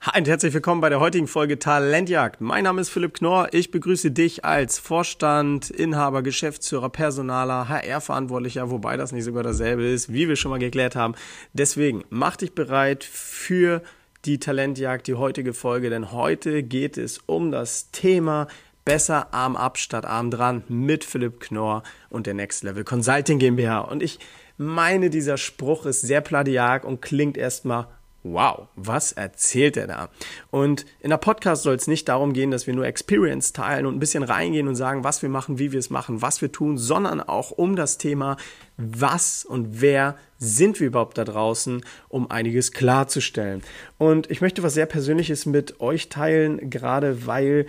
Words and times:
Hi 0.00 0.20
und 0.20 0.28
herzlich 0.28 0.54
willkommen 0.54 0.80
bei 0.80 0.90
der 0.90 1.00
heutigen 1.00 1.26
Folge 1.26 1.58
Talentjagd. 1.58 2.40
Mein 2.40 2.62
Name 2.62 2.80
ist 2.80 2.88
Philipp 2.88 3.14
Knorr. 3.14 3.48
Ich 3.50 3.72
begrüße 3.72 4.12
dich 4.12 4.44
als 4.44 4.78
Vorstand, 4.78 5.70
Inhaber, 5.70 6.22
Geschäftsführer, 6.22 6.88
Personaler, 6.88 7.68
HR-Verantwortlicher, 7.68 8.70
wobei 8.70 8.96
das 8.96 9.10
nicht 9.10 9.24
sogar 9.24 9.42
dasselbe 9.42 9.84
ist, 9.84 10.12
wie 10.12 10.28
wir 10.28 10.36
schon 10.36 10.52
mal 10.52 10.60
geklärt 10.60 10.94
haben. 10.94 11.16
Deswegen 11.52 12.04
mach 12.10 12.36
dich 12.36 12.54
bereit 12.54 13.02
für 13.02 13.82
die 14.24 14.38
Talentjagd, 14.38 15.08
die 15.08 15.14
heutige 15.14 15.52
Folge, 15.52 15.90
denn 15.90 16.12
heute 16.12 16.62
geht 16.62 16.96
es 16.96 17.18
um 17.26 17.50
das 17.50 17.90
Thema 17.90 18.46
besser 18.84 19.34
Arm 19.34 19.56
ab 19.56 19.78
statt 19.78 20.06
Arm 20.06 20.30
dran 20.30 20.62
mit 20.68 21.02
Philipp 21.02 21.40
Knorr 21.40 21.82
und 22.08 22.28
der 22.28 22.34
Next 22.34 22.62
Level 22.62 22.84
Consulting 22.84 23.40
GmbH. 23.40 23.80
Und 23.80 24.04
ich 24.04 24.20
meine, 24.58 25.10
dieser 25.10 25.38
Spruch 25.38 25.86
ist 25.86 26.02
sehr 26.02 26.20
pladiak 26.20 26.84
und 26.84 27.02
klingt 27.02 27.36
erstmal 27.36 27.88
wow, 28.22 28.68
was 28.76 29.12
erzählt 29.12 29.76
er 29.76 29.86
da? 29.86 30.08
Und 30.50 30.86
in 31.00 31.10
der 31.10 31.18
Podcast 31.18 31.62
soll 31.62 31.74
es 31.74 31.86
nicht 31.86 32.08
darum 32.08 32.32
gehen, 32.32 32.50
dass 32.50 32.66
wir 32.66 32.74
nur 32.74 32.86
Experience 32.86 33.52
teilen 33.52 33.86
und 33.86 33.96
ein 33.96 34.00
bisschen 34.00 34.22
reingehen 34.22 34.68
und 34.68 34.74
sagen, 34.74 35.04
was 35.04 35.22
wir 35.22 35.28
machen, 35.28 35.58
wie 35.58 35.72
wir 35.72 35.78
es 35.78 35.90
machen, 35.90 36.20
was 36.20 36.42
wir 36.42 36.50
tun, 36.50 36.78
sondern 36.78 37.20
auch 37.20 37.50
um 37.50 37.76
das 37.76 37.98
Thema, 37.98 38.36
was 38.76 39.44
und 39.44 39.80
wer 39.80 40.16
sind 40.38 40.80
wir 40.80 40.88
überhaupt 40.88 41.18
da 41.18 41.24
draußen, 41.24 41.84
um 42.08 42.30
einiges 42.30 42.72
klarzustellen. 42.72 43.62
Und 43.98 44.30
ich 44.30 44.40
möchte 44.40 44.62
was 44.62 44.74
sehr 44.74 44.86
Persönliches 44.86 45.46
mit 45.46 45.80
euch 45.80 46.08
teilen, 46.08 46.70
gerade 46.70 47.26
weil 47.26 47.66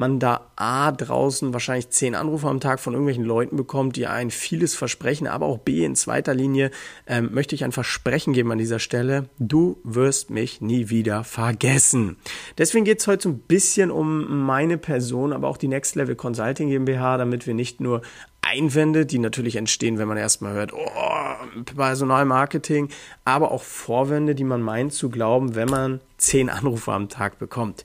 man 0.00 0.18
da 0.18 0.50
A 0.56 0.90
draußen 0.90 1.52
wahrscheinlich 1.52 1.90
zehn 1.90 2.16
Anrufe 2.16 2.48
am 2.48 2.58
Tag 2.58 2.80
von 2.80 2.94
irgendwelchen 2.94 3.24
Leuten 3.24 3.56
bekommt, 3.56 3.94
die 3.94 4.06
ein 4.06 4.30
vieles 4.30 4.74
versprechen, 4.74 5.28
aber 5.28 5.46
auch 5.46 5.58
B 5.58 5.84
in 5.84 5.94
zweiter 5.94 6.34
Linie 6.34 6.72
ähm, 7.06 7.30
möchte 7.32 7.54
ich 7.54 7.62
ein 7.62 7.70
Versprechen 7.70 8.32
geben 8.32 8.50
an 8.50 8.58
dieser 8.58 8.80
Stelle. 8.80 9.28
Du 9.38 9.78
wirst 9.84 10.30
mich 10.30 10.60
nie 10.60 10.88
wieder 10.88 11.22
vergessen. 11.22 12.16
Deswegen 12.58 12.84
geht 12.84 13.00
es 13.00 13.06
heute 13.06 13.24
so 13.24 13.28
ein 13.28 13.38
bisschen 13.38 13.92
um 13.92 14.44
meine 14.44 14.78
Person, 14.78 15.32
aber 15.32 15.46
auch 15.46 15.56
die 15.56 15.68
Next 15.68 15.94
Level 15.94 16.16
Consulting 16.16 16.68
GmbH, 16.68 17.18
damit 17.18 17.46
wir 17.46 17.54
nicht 17.54 17.80
nur 17.80 18.02
Einwände, 18.42 19.06
die 19.06 19.18
natürlich 19.18 19.56
entstehen, 19.56 19.98
wenn 19.98 20.08
man 20.08 20.16
erstmal 20.16 20.54
hört, 20.54 20.72
oh, 20.72 21.62
Personalmarketing, 21.76 22.88
aber 23.24 23.52
auch 23.52 23.62
Vorwände, 23.62 24.34
die 24.34 24.44
man 24.44 24.62
meint 24.62 24.92
zu 24.92 25.10
glauben, 25.10 25.54
wenn 25.54 25.68
man 25.68 26.00
zehn 26.16 26.48
Anrufe 26.48 26.92
am 26.92 27.08
Tag 27.08 27.38
bekommt. 27.38 27.84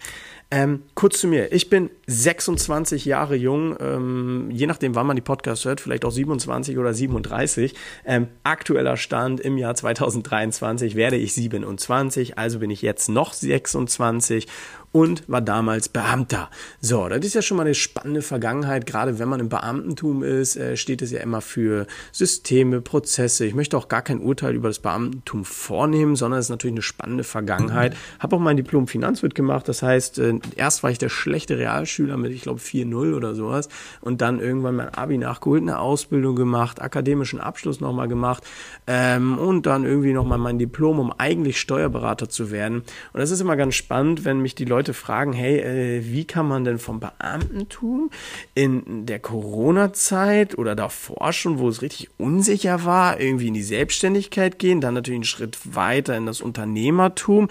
Ähm, 0.51 0.83
kurz 0.93 1.19
zu 1.19 1.27
mir. 1.27 1.51
Ich 1.51 1.69
bin 1.69 1.89
26 2.07 3.05
Jahre 3.05 3.35
jung, 3.35 3.75
ähm, 3.79 4.49
je 4.51 4.67
nachdem, 4.67 4.95
wann 4.95 5.07
man 5.07 5.15
die 5.15 5.21
Podcast 5.21 5.65
hört, 5.65 5.81
vielleicht 5.81 6.05
auch 6.05 6.11
27 6.11 6.77
oder 6.77 6.93
37. 6.93 7.73
Ähm, 8.05 8.27
aktueller 8.43 8.97
Stand 8.97 9.39
im 9.39 9.57
Jahr 9.57 9.75
2023 9.75 10.95
werde 10.95 11.17
ich 11.17 11.33
27, 11.33 12.37
also 12.37 12.59
bin 12.59 12.69
ich 12.69 12.81
jetzt 12.81 13.09
noch 13.09 13.33
26 13.33 14.47
und 14.95 15.27
war 15.27 15.41
damals 15.41 15.89
Beamter. 15.89 16.49
So, 16.79 17.09
das 17.09 17.25
ist 17.25 17.33
ja 17.33 17.41
schon 17.41 17.57
mal 17.57 17.63
eine 17.63 17.75
spannende 17.75 18.21
Vergangenheit. 18.21 18.85
Gerade 18.85 19.19
wenn 19.19 19.27
man 19.27 19.41
im 19.41 19.49
Beamtentum 19.49 20.23
ist, 20.23 20.55
äh, 20.55 20.77
steht 20.77 21.01
es 21.01 21.11
ja 21.11 21.19
immer 21.19 21.41
für 21.41 21.85
Systeme, 22.13 22.79
Prozesse. 22.79 23.45
Ich 23.45 23.55
möchte 23.55 23.77
auch 23.77 23.89
gar 23.89 24.03
kein 24.03 24.21
Urteil 24.21 24.55
über 24.55 24.69
das 24.69 24.79
Beamtentum 24.79 25.43
vornehmen, 25.43 26.15
sondern 26.15 26.39
es 26.39 26.45
ist 26.45 26.51
natürlich 26.51 26.75
eine 26.75 26.81
spannende 26.81 27.25
Vergangenheit. 27.25 27.97
Habe 28.19 28.37
auch 28.37 28.39
mein 28.39 28.55
Diplom 28.55 28.87
Finanzwirt 28.87 29.35
gemacht. 29.35 29.67
Das 29.67 29.83
heißt, 29.83 30.19
äh, 30.19 30.39
erst 30.55 30.81
war 30.81 30.91
ich 30.91 30.97
der 30.97 31.09
schlechte 31.09 31.57
Realschüler 31.57 31.94
mit, 31.99 32.31
ich 32.31 32.41
glaube, 32.41 32.59
4-0 32.59 33.15
oder 33.15 33.35
sowas. 33.35 33.69
Und 34.01 34.21
dann 34.21 34.39
irgendwann 34.39 34.75
mein 34.75 34.89
Abi 34.89 35.17
nachgeholt, 35.17 35.61
eine 35.61 35.79
Ausbildung 35.79 36.35
gemacht, 36.35 36.81
akademischen 36.81 37.41
Abschluss 37.41 37.79
nochmal 37.79 38.07
gemacht 38.07 38.43
ähm, 38.87 39.37
und 39.37 39.65
dann 39.65 39.83
irgendwie 39.83 40.13
nochmal 40.13 40.37
mein 40.37 40.59
Diplom, 40.59 40.99
um 40.99 41.13
eigentlich 41.17 41.59
Steuerberater 41.59 42.29
zu 42.29 42.51
werden. 42.51 42.83
Und 43.13 43.19
das 43.19 43.31
ist 43.31 43.41
immer 43.41 43.55
ganz 43.55 43.75
spannend, 43.75 44.25
wenn 44.25 44.39
mich 44.39 44.55
die 44.55 44.65
Leute 44.65 44.75
Leute 44.75 44.93
fragen, 44.93 45.33
hey, 45.33 45.59
äh, 45.59 46.05
wie 46.05 46.25
kann 46.25 46.47
man 46.47 46.63
denn 46.63 46.77
vom 46.77 46.99
Beamtentum 46.99 48.11
in 48.53 49.05
der 49.05 49.19
Corona-Zeit 49.19 50.57
oder 50.57 50.75
davor 50.75 51.33
schon, 51.33 51.57
wo 51.57 51.69
es 51.69 51.81
richtig 51.81 52.09
unsicher 52.17 52.85
war, 52.85 53.19
irgendwie 53.19 53.47
in 53.47 53.53
die 53.55 53.63
Selbstständigkeit 53.63 54.59
gehen, 54.59 54.81
dann 54.81 54.93
natürlich 54.93 55.17
einen 55.17 55.23
Schritt 55.23 55.57
weiter 55.73 56.15
in 56.17 56.25
das 56.25 56.41
Unternehmertum. 56.41 57.47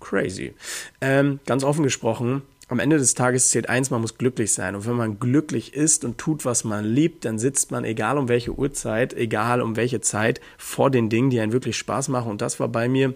Crazy. 0.00 0.54
Ähm, 1.00 1.40
ganz 1.44 1.64
offen 1.64 1.82
gesprochen, 1.82 2.42
am 2.68 2.78
Ende 2.78 2.98
des 2.98 3.14
Tages 3.14 3.50
zählt 3.50 3.68
eins, 3.68 3.90
man 3.90 4.00
muss 4.00 4.16
glücklich 4.16 4.54
sein. 4.54 4.74
Und 4.74 4.86
wenn 4.86 4.96
man 4.96 5.18
glücklich 5.18 5.74
ist 5.74 6.04
und 6.04 6.18
tut, 6.18 6.44
was 6.44 6.64
man 6.64 6.84
liebt, 6.84 7.24
dann 7.24 7.38
sitzt 7.38 7.70
man, 7.70 7.84
egal 7.84 8.16
um 8.16 8.28
welche 8.28 8.52
Uhrzeit, 8.52 9.12
egal 9.14 9.60
um 9.60 9.76
welche 9.76 10.00
Zeit, 10.00 10.40
vor 10.56 10.90
den 10.90 11.08
Dingen, 11.10 11.30
die 11.30 11.40
einen 11.40 11.52
wirklich 11.52 11.76
Spaß 11.76 12.08
machen. 12.08 12.30
Und 12.30 12.40
das 12.40 12.60
war 12.60 12.68
bei 12.68 12.88
mir 12.88 13.14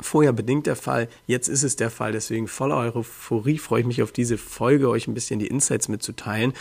Vorher 0.00 0.32
bedingt 0.32 0.68
der 0.68 0.76
Fall, 0.76 1.08
jetzt 1.26 1.48
ist 1.48 1.64
es 1.64 1.74
der 1.74 1.90
Fall. 1.90 2.12
Deswegen 2.12 2.46
voller 2.46 2.76
Euphorie 2.76 3.58
freue 3.58 3.80
ich 3.80 3.86
mich 3.86 4.02
auf 4.02 4.12
diese 4.12 4.38
Folge, 4.38 4.88
euch 4.88 5.08
ein 5.08 5.14
bisschen 5.14 5.40
die 5.40 5.48
Insights 5.48 5.88
mitzuteilen. 5.88 6.52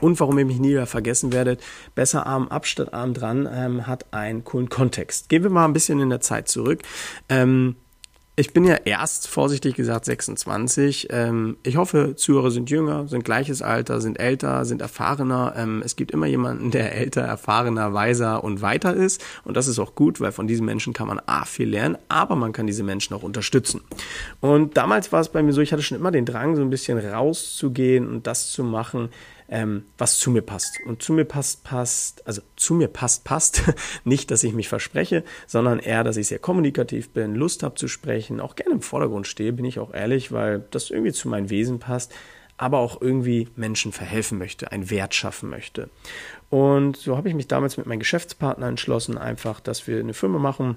Und 0.00 0.20
warum 0.20 0.38
ihr 0.38 0.44
mich 0.44 0.60
nie 0.60 0.70
wieder 0.70 0.86
vergessen 0.86 1.32
werdet, 1.32 1.60
besser 1.96 2.26
Arm 2.26 2.48
ab 2.48 2.66
statt 2.66 2.94
Arm 2.94 3.12
dran, 3.12 3.48
ähm, 3.52 3.86
hat 3.88 4.12
einen 4.12 4.44
coolen 4.44 4.68
Kontext. 4.68 5.28
Gehen 5.28 5.42
wir 5.42 5.50
mal 5.50 5.64
ein 5.64 5.72
bisschen 5.72 5.98
in 5.98 6.10
der 6.10 6.20
Zeit 6.20 6.48
zurück. 6.48 6.82
Ähm, 7.28 7.74
ich 8.36 8.52
bin 8.52 8.64
ja 8.64 8.74
erst, 8.84 9.28
vorsichtig 9.28 9.76
gesagt, 9.76 10.06
26. 10.06 11.08
Ähm, 11.10 11.56
ich 11.62 11.76
hoffe, 11.76 12.16
Zuhörer 12.16 12.50
sind 12.50 12.68
jünger, 12.68 13.06
sind 13.06 13.24
gleiches 13.24 13.62
Alter, 13.62 14.00
sind 14.00 14.18
älter, 14.18 14.64
sind 14.64 14.82
erfahrener. 14.82 15.54
Ähm, 15.56 15.82
es 15.84 15.94
gibt 15.94 16.10
immer 16.10 16.26
jemanden, 16.26 16.72
der 16.72 16.96
älter, 16.96 17.20
erfahrener, 17.20 17.94
weiser 17.94 18.42
und 18.42 18.60
weiter 18.60 18.92
ist. 18.92 19.24
Und 19.44 19.56
das 19.56 19.68
ist 19.68 19.78
auch 19.78 19.94
gut, 19.94 20.20
weil 20.20 20.32
von 20.32 20.48
diesen 20.48 20.66
Menschen 20.66 20.92
kann 20.92 21.06
man 21.06 21.20
A, 21.26 21.44
viel 21.44 21.68
lernen, 21.68 21.96
aber 22.08 22.34
man 22.34 22.52
kann 22.52 22.66
diese 22.66 22.82
Menschen 22.82 23.14
auch 23.14 23.22
unterstützen. 23.22 23.82
Und 24.40 24.76
damals 24.76 25.12
war 25.12 25.20
es 25.20 25.28
bei 25.28 25.40
mir 25.40 25.52
so, 25.52 25.60
ich 25.60 25.72
hatte 25.72 25.82
schon 25.82 25.98
immer 25.98 26.10
den 26.10 26.26
Drang, 26.26 26.56
so 26.56 26.62
ein 26.62 26.70
bisschen 26.70 26.98
rauszugehen 26.98 28.08
und 28.08 28.26
das 28.26 28.50
zu 28.50 28.64
machen, 28.64 29.10
ähm, 29.48 29.84
was 29.98 30.18
zu 30.18 30.30
mir 30.30 30.42
passt. 30.42 30.78
Und 30.86 31.02
zu 31.02 31.12
mir 31.12 31.24
passt, 31.24 31.64
passt, 31.64 32.26
also 32.26 32.42
zu 32.56 32.74
mir 32.74 32.88
passt, 32.88 33.24
passt. 33.24 33.62
Nicht, 34.04 34.30
dass 34.30 34.44
ich 34.44 34.52
mich 34.52 34.68
verspreche, 34.68 35.24
sondern 35.46 35.78
eher, 35.78 36.04
dass 36.04 36.16
ich 36.16 36.28
sehr 36.28 36.38
kommunikativ 36.38 37.10
bin, 37.10 37.34
Lust 37.34 37.62
habe 37.62 37.74
zu 37.74 37.88
sprechen, 37.88 38.40
auch 38.40 38.56
gerne 38.56 38.74
im 38.74 38.82
Vordergrund 38.82 39.26
stehe, 39.26 39.52
bin 39.52 39.64
ich 39.64 39.78
auch 39.78 39.92
ehrlich, 39.92 40.32
weil 40.32 40.64
das 40.70 40.90
irgendwie 40.90 41.12
zu 41.12 41.28
meinem 41.28 41.50
Wesen 41.50 41.78
passt 41.78 42.12
aber 42.56 42.78
auch 42.78 43.00
irgendwie 43.00 43.48
Menschen 43.56 43.92
verhelfen 43.92 44.38
möchte, 44.38 44.70
einen 44.70 44.90
Wert 44.90 45.14
schaffen 45.14 45.50
möchte. 45.50 45.90
Und 46.50 46.96
so 46.96 47.16
habe 47.16 47.28
ich 47.28 47.34
mich 47.34 47.48
damals 47.48 47.76
mit 47.76 47.86
meinem 47.86 47.98
Geschäftspartner 47.98 48.68
entschlossen, 48.68 49.18
einfach, 49.18 49.60
dass 49.60 49.86
wir 49.86 49.98
eine 49.98 50.14
Firma 50.14 50.38
machen, 50.38 50.76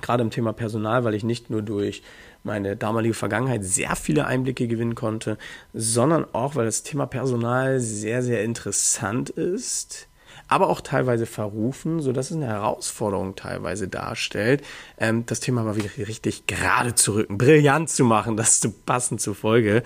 gerade 0.00 0.22
im 0.22 0.30
Thema 0.30 0.52
Personal, 0.52 1.04
weil 1.04 1.14
ich 1.14 1.24
nicht 1.24 1.50
nur 1.50 1.62
durch 1.62 2.02
meine 2.42 2.76
damalige 2.76 3.14
Vergangenheit 3.14 3.64
sehr 3.64 3.96
viele 3.96 4.26
Einblicke 4.26 4.68
gewinnen 4.68 4.94
konnte, 4.94 5.38
sondern 5.72 6.26
auch, 6.32 6.56
weil 6.56 6.66
das 6.66 6.82
Thema 6.82 7.06
Personal 7.06 7.80
sehr, 7.80 8.22
sehr 8.22 8.44
interessant 8.44 9.30
ist 9.30 10.08
aber 10.48 10.68
auch 10.68 10.80
teilweise 10.80 11.26
verrufen, 11.26 12.00
so 12.00 12.12
dass 12.12 12.30
es 12.30 12.36
eine 12.36 12.46
Herausforderung 12.46 13.34
teilweise 13.34 13.88
darstellt, 13.88 14.62
ähm, 14.98 15.24
das 15.26 15.40
Thema 15.40 15.62
mal 15.62 15.76
wieder 15.76 15.90
richtig 16.06 16.46
gerade 16.46 16.94
zu 16.94 17.14
rücken, 17.14 17.38
brillant 17.38 17.88
zu 17.90 18.04
machen, 18.04 18.36
das 18.36 18.60
zu 18.60 18.70
passen 18.70 19.18
zur 19.18 19.34
Folge. 19.34 19.82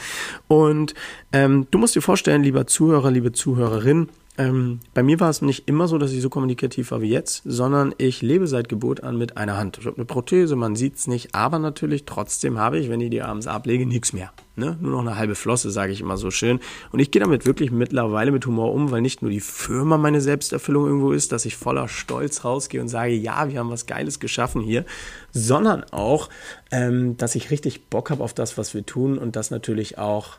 Und 0.48 0.94
ähm, 1.32 1.66
du 1.70 1.78
musst 1.78 1.94
dir 1.94 2.02
vorstellen, 2.02 2.42
lieber 2.42 2.66
Zuhörer, 2.66 3.10
liebe 3.10 3.32
Zuhörerin, 3.32 4.08
ähm, 4.38 4.78
bei 4.94 5.02
mir 5.02 5.18
war 5.18 5.30
es 5.30 5.42
nicht 5.42 5.68
immer 5.68 5.88
so, 5.88 5.98
dass 5.98 6.12
ich 6.12 6.22
so 6.22 6.30
kommunikativ 6.30 6.92
war 6.92 7.00
wie 7.00 7.10
jetzt, 7.10 7.42
sondern 7.44 7.92
ich 7.98 8.22
lebe 8.22 8.46
seit 8.46 8.68
Geburt 8.68 9.02
an 9.02 9.18
mit 9.18 9.36
einer 9.36 9.56
Hand. 9.56 9.78
Ich 9.78 9.86
habe 9.86 9.96
eine 9.96 10.04
Prothese, 10.04 10.54
man 10.54 10.76
sieht 10.76 10.94
es 10.94 11.08
nicht, 11.08 11.34
aber 11.34 11.58
natürlich 11.58 12.04
trotzdem 12.04 12.56
habe 12.56 12.78
ich, 12.78 12.88
wenn 12.88 13.00
ich 13.00 13.10
die 13.10 13.20
abends 13.20 13.48
ablege, 13.48 13.84
nichts 13.84 14.12
mehr. 14.12 14.32
Ne? 14.54 14.78
Nur 14.80 14.92
noch 14.92 15.00
eine 15.00 15.16
halbe 15.16 15.34
Flosse, 15.34 15.72
sage 15.72 15.92
ich 15.92 16.00
immer 16.00 16.16
so 16.16 16.30
schön. 16.30 16.60
Und 16.92 17.00
ich 17.00 17.10
gehe 17.10 17.20
damit 17.20 17.46
wirklich 17.46 17.72
mittlerweile 17.72 18.30
mit 18.30 18.46
Humor 18.46 18.72
um, 18.72 18.92
weil 18.92 19.00
nicht 19.00 19.22
nur 19.22 19.30
die 19.32 19.40
Firma 19.40 19.98
meine 19.98 20.20
Selbsterfüllung 20.20 20.86
irgendwo 20.86 21.10
ist, 21.10 21.32
dass 21.32 21.44
ich 21.44 21.56
voller 21.56 21.88
Stolz 21.88 22.44
rausgehe 22.44 22.80
und 22.80 22.88
sage, 22.88 23.14
ja, 23.14 23.48
wir 23.48 23.58
haben 23.58 23.70
was 23.70 23.86
Geiles 23.86 24.20
geschaffen 24.20 24.60
hier, 24.60 24.84
sondern 25.32 25.82
auch, 25.90 26.28
ähm, 26.70 27.16
dass 27.16 27.34
ich 27.34 27.50
richtig 27.50 27.86
Bock 27.86 28.10
habe 28.10 28.22
auf 28.22 28.34
das, 28.34 28.56
was 28.56 28.72
wir 28.72 28.86
tun 28.86 29.18
und 29.18 29.34
das 29.34 29.50
natürlich 29.50 29.98
auch, 29.98 30.38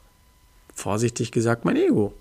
vorsichtig 0.73 1.33
gesagt, 1.33 1.65
mein 1.65 1.75
Ego 1.75 2.13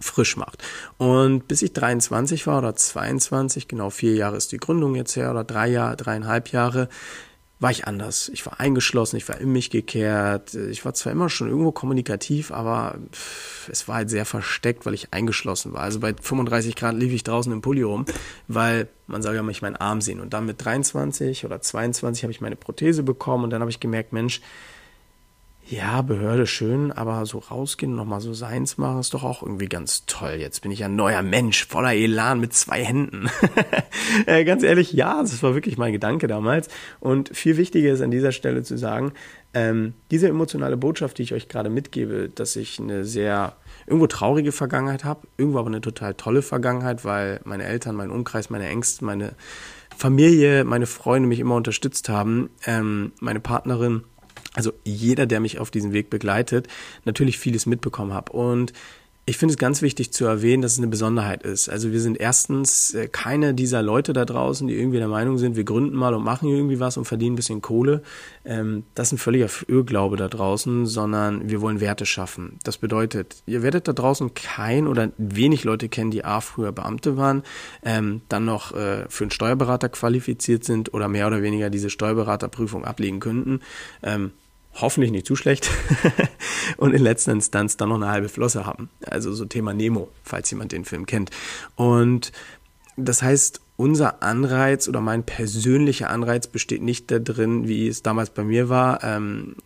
frisch 0.00 0.36
macht. 0.36 0.62
Und 0.98 1.46
bis 1.46 1.62
ich 1.62 1.72
23 1.72 2.46
war 2.46 2.58
oder 2.58 2.74
22, 2.74 3.68
genau 3.68 3.90
vier 3.90 4.14
Jahre 4.14 4.36
ist 4.36 4.52
die 4.52 4.58
Gründung 4.58 4.94
jetzt 4.94 5.14
her 5.16 5.30
oder 5.30 5.44
drei 5.44 5.68
Jahre, 5.68 5.96
dreieinhalb 5.96 6.52
Jahre, 6.52 6.88
war 7.60 7.70
ich 7.70 7.86
anders. 7.86 8.30
Ich 8.32 8.46
war 8.46 8.58
eingeschlossen, 8.58 9.18
ich 9.18 9.28
war 9.28 9.38
in 9.38 9.52
mich 9.52 9.68
gekehrt. 9.68 10.54
Ich 10.54 10.86
war 10.86 10.94
zwar 10.94 11.12
immer 11.12 11.28
schon 11.28 11.48
irgendwo 11.48 11.72
kommunikativ, 11.72 12.50
aber 12.50 12.96
es 13.70 13.86
war 13.86 13.96
halt 13.96 14.08
sehr 14.08 14.24
versteckt, 14.24 14.86
weil 14.86 14.94
ich 14.94 15.12
eingeschlossen 15.12 15.74
war. 15.74 15.82
Also 15.82 16.00
bei 16.00 16.14
35 16.14 16.74
Grad 16.74 16.96
lief 16.96 17.12
ich 17.12 17.22
draußen 17.22 17.52
im 17.52 17.60
Pulli 17.60 17.82
rum, 17.82 18.06
weil 18.48 18.88
man 19.06 19.20
soll 19.20 19.34
ja 19.34 19.42
nicht 19.42 19.60
meinen 19.60 19.76
Arm 19.76 20.00
sehen. 20.00 20.20
Und 20.20 20.32
dann 20.32 20.46
mit 20.46 20.64
23 20.64 21.44
oder 21.44 21.60
22 21.60 22.22
habe 22.22 22.32
ich 22.32 22.40
meine 22.40 22.56
Prothese 22.56 23.02
bekommen 23.02 23.44
und 23.44 23.50
dann 23.50 23.60
habe 23.60 23.70
ich 23.70 23.78
gemerkt, 23.78 24.14
Mensch, 24.14 24.40
ja, 25.70 26.02
Behörde 26.02 26.48
schön, 26.48 26.90
aber 26.90 27.24
so 27.26 27.38
rausgehen 27.38 27.94
nochmal 27.94 28.20
so 28.20 28.34
seins 28.34 28.76
machen, 28.76 28.98
ist 28.98 29.14
doch 29.14 29.22
auch 29.22 29.42
irgendwie 29.42 29.68
ganz 29.68 30.04
toll. 30.06 30.36
Jetzt 30.38 30.62
bin 30.62 30.72
ich 30.72 30.82
ein 30.82 30.96
neuer 30.96 31.22
Mensch, 31.22 31.64
voller 31.66 31.94
Elan 31.94 32.40
mit 32.40 32.52
zwei 32.52 32.84
Händen. 32.84 33.30
äh, 34.26 34.44
ganz 34.44 34.64
ehrlich, 34.64 34.92
ja, 34.92 35.20
das 35.20 35.42
war 35.44 35.54
wirklich 35.54 35.78
mein 35.78 35.92
Gedanke 35.92 36.26
damals. 36.26 36.68
Und 36.98 37.36
viel 37.36 37.56
wichtiger 37.56 37.92
ist 37.92 38.00
an 38.00 38.10
dieser 38.10 38.32
Stelle 38.32 38.64
zu 38.64 38.76
sagen, 38.76 39.12
ähm, 39.54 39.94
diese 40.10 40.28
emotionale 40.28 40.76
Botschaft, 40.76 41.18
die 41.18 41.22
ich 41.22 41.34
euch 41.34 41.46
gerade 41.46 41.70
mitgebe, 41.70 42.28
dass 42.28 42.56
ich 42.56 42.80
eine 42.80 43.04
sehr 43.04 43.54
irgendwo 43.86 44.08
traurige 44.08 44.50
Vergangenheit 44.50 45.04
habe, 45.04 45.28
irgendwo 45.36 45.60
aber 45.60 45.68
eine 45.68 45.80
total 45.80 46.14
tolle 46.14 46.42
Vergangenheit, 46.42 47.04
weil 47.04 47.40
meine 47.44 47.64
Eltern, 47.64 47.94
mein 47.94 48.10
Umkreis, 48.10 48.50
meine 48.50 48.68
Ängste, 48.68 49.04
meine 49.04 49.34
Familie, 49.96 50.64
meine 50.64 50.86
Freunde 50.86 51.28
mich 51.28 51.40
immer 51.40 51.56
unterstützt 51.56 52.08
haben, 52.08 52.50
ähm, 52.64 53.12
meine 53.20 53.38
Partnerin, 53.38 54.04
also 54.54 54.72
jeder, 54.84 55.26
der 55.26 55.40
mich 55.40 55.58
auf 55.58 55.70
diesem 55.70 55.92
Weg 55.92 56.10
begleitet, 56.10 56.66
natürlich 57.04 57.38
vieles 57.38 57.66
mitbekommen 57.66 58.12
habe. 58.12 58.32
Und 58.32 58.72
ich 59.30 59.38
finde 59.38 59.52
es 59.52 59.58
ganz 59.58 59.80
wichtig 59.80 60.12
zu 60.12 60.24
erwähnen, 60.24 60.60
dass 60.60 60.72
es 60.72 60.78
eine 60.78 60.88
Besonderheit 60.88 61.44
ist. 61.44 61.68
Also 61.68 61.92
wir 61.92 62.00
sind 62.00 62.18
erstens 62.18 62.94
äh, 62.94 63.06
keine 63.06 63.54
dieser 63.54 63.80
Leute 63.80 64.12
da 64.12 64.24
draußen, 64.24 64.66
die 64.66 64.74
irgendwie 64.74 64.98
der 64.98 65.06
Meinung 65.06 65.38
sind, 65.38 65.54
wir 65.54 65.62
gründen 65.62 65.96
mal 65.96 66.14
und 66.14 66.24
machen 66.24 66.48
irgendwie 66.48 66.80
was 66.80 66.96
und 66.96 67.04
verdienen 67.04 67.34
ein 67.34 67.36
bisschen 67.36 67.62
Kohle. 67.62 68.02
Ähm, 68.44 68.82
das 68.96 69.06
ist 69.08 69.12
ein 69.12 69.18
völliger 69.18 69.46
Irrglaube 69.68 70.16
da 70.16 70.26
draußen, 70.26 70.84
sondern 70.84 71.48
wir 71.48 71.60
wollen 71.60 71.80
Werte 71.80 72.06
schaffen. 72.06 72.58
Das 72.64 72.78
bedeutet, 72.78 73.36
ihr 73.46 73.62
werdet 73.62 73.86
da 73.86 73.92
draußen 73.92 74.34
kein 74.34 74.88
oder 74.88 75.12
wenig 75.16 75.62
Leute 75.62 75.88
kennen, 75.88 76.10
die 76.10 76.24
A, 76.24 76.40
früher 76.40 76.72
Beamte 76.72 77.16
waren, 77.16 77.44
ähm, 77.84 78.22
dann 78.28 78.44
noch 78.44 78.74
äh, 78.74 79.04
für 79.08 79.22
einen 79.22 79.30
Steuerberater 79.30 79.90
qualifiziert 79.90 80.64
sind 80.64 80.92
oder 80.92 81.06
mehr 81.06 81.28
oder 81.28 81.40
weniger 81.40 81.70
diese 81.70 81.88
Steuerberaterprüfung 81.88 82.84
ablegen 82.84 83.20
könnten. 83.20 83.60
Hoffentlich 84.74 85.10
nicht 85.10 85.26
zu 85.26 85.36
schlecht 85.36 85.68
und 86.76 86.94
in 86.94 87.02
letzter 87.02 87.32
Instanz 87.32 87.76
dann 87.76 87.88
noch 87.88 87.96
eine 87.96 88.08
halbe 88.08 88.28
Flosse 88.28 88.66
haben. 88.66 88.88
Also 89.04 89.32
so 89.32 89.44
Thema 89.44 89.74
Nemo, 89.74 90.08
falls 90.22 90.50
jemand 90.50 90.72
den 90.72 90.84
Film 90.84 91.06
kennt. 91.06 91.30
Und 91.76 92.32
das 92.96 93.22
heißt, 93.22 93.60
unser 93.76 94.22
Anreiz 94.22 94.88
oder 94.88 95.00
mein 95.00 95.24
persönlicher 95.24 96.10
Anreiz 96.10 96.46
besteht 96.46 96.82
nicht 96.82 97.10
darin, 97.10 97.66
wie 97.66 97.88
es 97.88 98.02
damals 98.02 98.30
bei 98.30 98.44
mir 98.44 98.68
war, 98.68 99.02
ähm, 99.02 99.56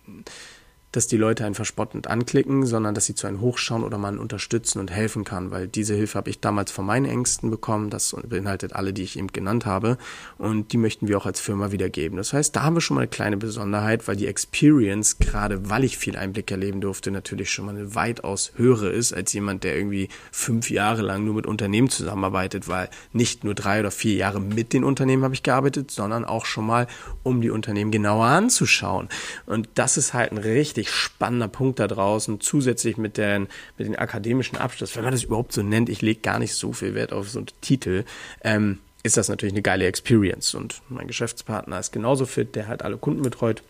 dass 0.96 1.06
die 1.08 1.16
Leute 1.16 1.44
einen 1.44 1.54
verspottend 1.54 2.06
anklicken, 2.06 2.66
sondern 2.66 2.94
dass 2.94 3.06
sie 3.06 3.14
zu 3.14 3.26
einem 3.26 3.40
hochschauen 3.40 3.82
oder 3.82 3.98
man 3.98 4.18
unterstützen 4.18 4.78
und 4.78 4.90
helfen 4.90 5.24
kann, 5.24 5.50
weil 5.50 5.66
diese 5.66 5.94
Hilfe 5.94 6.18
habe 6.18 6.30
ich 6.30 6.40
damals 6.40 6.70
von 6.70 6.86
meinen 6.86 7.06
Ängsten 7.06 7.50
bekommen, 7.50 7.90
das 7.90 8.14
beinhaltet 8.28 8.74
alle, 8.74 8.92
die 8.92 9.02
ich 9.02 9.18
eben 9.18 9.28
genannt 9.28 9.66
habe 9.66 9.98
und 10.38 10.72
die 10.72 10.76
möchten 10.76 11.08
wir 11.08 11.18
auch 11.18 11.26
als 11.26 11.40
Firma 11.40 11.72
wiedergeben. 11.72 12.16
Das 12.16 12.32
heißt, 12.32 12.54
da 12.54 12.62
haben 12.62 12.76
wir 12.76 12.80
schon 12.80 12.94
mal 12.94 13.02
eine 13.02 13.08
kleine 13.08 13.36
Besonderheit, 13.36 14.06
weil 14.06 14.16
die 14.16 14.28
Experience, 14.28 15.18
gerade 15.18 15.68
weil 15.68 15.84
ich 15.84 15.98
viel 15.98 16.16
Einblick 16.16 16.50
erleben 16.50 16.80
durfte, 16.80 17.10
natürlich 17.10 17.50
schon 17.50 17.66
mal 17.66 17.74
eine 17.74 17.94
weitaus 17.94 18.52
höhere 18.56 18.90
ist 18.90 19.12
als 19.12 19.32
jemand, 19.32 19.64
der 19.64 19.76
irgendwie 19.76 20.08
fünf 20.30 20.70
Jahre 20.70 21.02
lang 21.02 21.24
nur 21.24 21.34
mit 21.34 21.46
Unternehmen 21.46 21.90
zusammenarbeitet, 21.90 22.68
weil 22.68 22.88
nicht 23.12 23.42
nur 23.42 23.54
drei 23.54 23.80
oder 23.80 23.90
vier 23.90 24.14
Jahre 24.14 24.40
mit 24.40 24.72
den 24.72 24.84
Unternehmen 24.84 25.24
habe 25.24 25.34
ich 25.34 25.42
gearbeitet, 25.42 25.90
sondern 25.90 26.24
auch 26.24 26.46
schon 26.46 26.66
mal, 26.66 26.86
um 27.22 27.40
die 27.40 27.50
Unternehmen 27.50 27.90
genauer 27.90 28.26
anzuschauen. 28.26 29.08
Und 29.46 29.68
das 29.74 29.96
ist 29.96 30.14
halt 30.14 30.32
ein 30.32 30.38
richtig 30.38 30.83
wirklich 30.84 30.94
spannender 30.94 31.48
Punkt 31.48 31.78
da 31.78 31.86
draußen, 31.86 32.40
zusätzlich 32.40 32.96
mit 32.96 33.16
den, 33.16 33.48
mit 33.78 33.86
den 33.86 33.96
akademischen 33.96 34.56
Abschluss, 34.56 34.94
wenn 34.96 35.04
man 35.04 35.12
das 35.12 35.24
überhaupt 35.24 35.52
so 35.52 35.62
nennt, 35.62 35.88
ich 35.88 36.02
lege 36.02 36.20
gar 36.20 36.38
nicht 36.38 36.54
so 36.54 36.72
viel 36.72 36.94
Wert 36.94 37.12
auf 37.12 37.28
so 37.28 37.38
einen 37.38 37.48
Titel, 37.60 38.04
ähm, 38.42 38.78
ist 39.02 39.16
das 39.16 39.28
natürlich 39.28 39.54
eine 39.54 39.62
geile 39.62 39.86
Experience. 39.86 40.54
Und 40.54 40.82
mein 40.88 41.06
Geschäftspartner 41.06 41.78
ist 41.78 41.92
genauso 41.92 42.26
fit, 42.26 42.54
der 42.54 42.68
halt 42.68 42.82
alle 42.82 42.96
Kunden 42.96 43.22
betreut, 43.22 43.62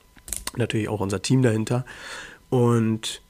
natürlich 0.57 0.89
auch 0.89 1.01
unser 1.01 1.23
Team 1.23 1.43
dahinter. 1.43 1.85
Und 2.51 3.21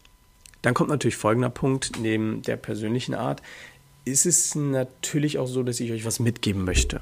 dann 0.63 0.75
kommt 0.75 0.91
natürlich 0.91 1.17
folgender 1.17 1.51
Punkt, 1.51 1.93
neben 1.99 2.43
der 2.43 2.57
persönlichen 2.57 3.15
Art, 3.15 3.43
ist 4.07 4.27
es 4.27 4.55
natürlich 4.55 5.39
auch 5.39 5.47
so, 5.47 5.63
dass 5.63 5.81
ich 5.81 5.93
euch 5.93 6.05
was 6.05 6.21
mitgeben 6.21 6.65
möchte. 6.65 7.01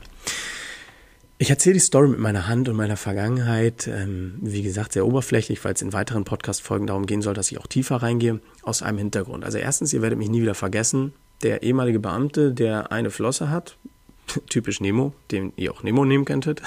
Ich 1.43 1.51
erzähle 1.51 1.75
die 1.75 1.81
Story 1.81 2.07
mit 2.07 2.21
meiner 2.21 2.47
Hand 2.47 2.69
und 2.69 2.77
meiner 2.77 2.97
Vergangenheit, 2.97 3.89
ähm, 3.89 4.35
wie 4.41 4.63
gesagt, 4.63 4.93
sehr 4.93 5.05
oberflächlich, 5.05 5.65
weil 5.65 5.75
es 5.75 5.83
in 5.83 5.93
weiteren 5.93 6.23
Podcast-Folgen 6.23 6.87
darum 6.87 7.05
gehen 7.05 7.21
soll, 7.21 7.35
dass 7.35 7.51
ich 7.51 7.59
auch 7.59 7.67
tiefer 7.67 7.97
reingehe, 7.97 8.39
aus 8.63 8.81
einem 8.81 8.99
Hintergrund. 8.99 9.45
Also 9.45 9.59
erstens, 9.59 9.93
ihr 9.93 10.03
werdet 10.03 10.21
mich 10.21 10.29
nie 10.29 10.41
wieder 10.41 10.55
vergessen, 10.55 11.15
der 11.43 11.65
ehemalige 11.65 11.99
Beamte, 11.99 12.53
der 12.53 12.93
eine 12.93 13.11
Flosse 13.11 13.51
hat, 13.51 13.77
typisch 14.49 14.81
Nemo, 14.81 15.13
den 15.31 15.53
ihr 15.57 15.73
auch 15.73 15.83
Nemo 15.83 16.05
nehmen 16.05 16.25
könntet, 16.25 16.63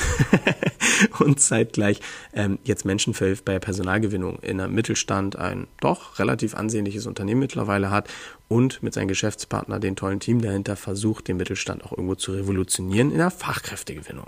und 1.19 1.39
zeitgleich 1.39 1.99
ähm, 2.33 2.59
jetzt 2.63 2.85
Menschen 2.85 3.13
verhilft 3.13 3.45
bei 3.45 3.59
Personalgewinnung 3.59 4.39
in 4.39 4.59
einem 4.59 4.73
Mittelstand 4.73 5.35
ein 5.35 5.67
doch 5.79 6.19
relativ 6.19 6.55
ansehnliches 6.55 7.05
Unternehmen 7.05 7.39
mittlerweile 7.39 7.89
hat 7.89 8.09
und 8.47 8.83
mit 8.83 8.93
seinem 8.93 9.07
Geschäftspartner, 9.07 9.79
den 9.79 9.95
tollen 9.95 10.19
Team 10.19 10.41
dahinter, 10.41 10.75
versucht, 10.75 11.27
den 11.27 11.37
Mittelstand 11.37 11.83
auch 11.83 11.91
irgendwo 11.91 12.15
zu 12.15 12.33
revolutionieren 12.33 13.11
in 13.11 13.17
der 13.17 13.31
Fachkräftegewinnung. 13.31 14.27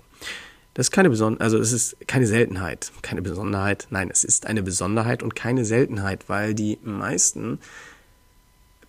Das 0.73 0.87
ist 0.87 0.91
keine 0.91 1.09
Besonderheit, 1.09 1.41
also 1.41 1.57
es 1.57 1.71
ist 1.71 1.97
keine 2.07 2.27
Seltenheit, 2.27 2.91
keine 3.01 3.23
Besonderheit. 3.23 3.87
Nein, 3.89 4.09
es 4.11 4.23
ist 4.23 4.45
eine 4.45 4.61
Besonderheit 4.61 5.23
und 5.23 5.35
keine 5.35 5.65
Seltenheit, 5.65 6.29
weil 6.29 6.53
die 6.53 6.77
meisten 6.83 7.59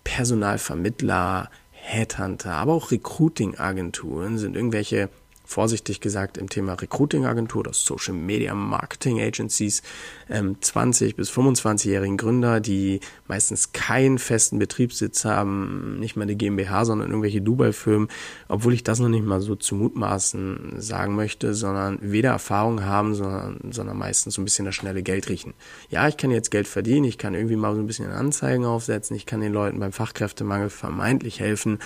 Personalvermittler, 0.03 1.49
Headhunter, 1.81 2.53
aber 2.53 2.73
auch 2.73 2.91
Recruiting-Agenturen 2.91 4.37
sind 4.37 4.55
irgendwelche 4.55 5.09
vorsichtig 5.49 5.99
gesagt 5.99 6.37
im 6.37 6.47
Thema 6.47 6.73
Recruiting-Agentur 6.73 7.61
oder 7.61 7.73
Social 7.73 8.13
Media 8.13 8.53
Marketing 8.53 9.19
Agencies 9.19 9.81
ähm, 10.29 10.57
20 10.61 11.15
bis 11.15 11.31
25-jährigen 11.31 12.17
Gründer, 12.17 12.59
die 12.59 12.99
meistens 13.27 13.71
keinen 13.71 14.19
festen 14.19 14.59
Betriebssitz 14.59 15.25
haben, 15.25 15.99
nicht 15.99 16.15
mal 16.15 16.23
eine 16.23 16.35
GmbH, 16.35 16.85
sondern 16.85 17.09
irgendwelche 17.09 17.41
Dubai-Firmen, 17.41 18.09
obwohl 18.47 18.73
ich 18.73 18.83
das 18.83 18.99
noch 18.99 19.09
nicht 19.09 19.25
mal 19.25 19.41
so 19.41 19.55
zu 19.55 19.73
mutmaßen 19.73 20.75
sagen 20.77 21.15
möchte, 21.15 21.55
sondern 21.55 21.97
weder 21.99 22.29
Erfahrung 22.29 22.85
haben, 22.85 23.15
sondern, 23.15 23.71
sondern 23.71 23.97
meistens 23.97 24.35
so 24.35 24.41
ein 24.43 24.45
bisschen 24.45 24.65
das 24.65 24.75
schnelle 24.75 25.01
Geld 25.01 25.29
riechen. 25.29 25.55
Ja, 25.89 26.07
ich 26.07 26.17
kann 26.17 26.29
jetzt 26.29 26.51
Geld 26.51 26.67
verdienen, 26.67 27.05
ich 27.05 27.17
kann 27.17 27.33
irgendwie 27.33 27.55
mal 27.55 27.73
so 27.73 27.81
ein 27.81 27.87
bisschen 27.87 28.11
Anzeigen 28.11 28.65
aufsetzen, 28.65 29.15
ich 29.15 29.25
kann 29.25 29.41
den 29.41 29.53
Leuten 29.53 29.79
beim 29.79 29.93
Fachkräftemangel 29.93 30.69
vermeintlich 30.69 31.39
helfen, 31.39 31.79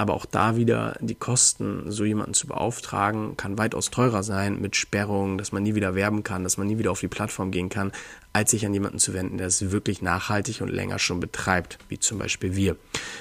aber 0.00 0.14
auch 0.14 0.24
da 0.24 0.56
wieder 0.56 0.96
die 1.00 1.14
Kosten, 1.14 1.90
so 1.90 2.04
jemanden 2.04 2.32
zu 2.32 2.46
beauftragen, 2.46 3.36
kann 3.36 3.58
weitaus 3.58 3.90
teurer 3.90 4.22
sein 4.22 4.58
mit 4.58 4.74
Sperrungen, 4.74 5.36
dass 5.36 5.52
man 5.52 5.62
nie 5.62 5.74
wieder 5.74 5.94
werben 5.94 6.22
kann, 6.22 6.42
dass 6.42 6.56
man 6.56 6.66
nie 6.66 6.78
wieder 6.78 6.90
auf 6.90 7.00
die 7.00 7.08
Plattform 7.08 7.50
gehen 7.50 7.68
kann, 7.68 7.92
als 8.32 8.52
sich 8.52 8.64
an 8.64 8.72
jemanden 8.72 8.98
zu 8.98 9.12
wenden, 9.12 9.36
der 9.36 9.48
es 9.48 9.70
wirklich 9.72 10.00
nachhaltig 10.00 10.62
und 10.62 10.68
länger 10.68 10.98
schon 10.98 11.20
betreibt, 11.20 11.78
wie 11.88 11.98
zum 11.98 12.18
Beispiel 12.18 12.56
wir. 12.56 12.76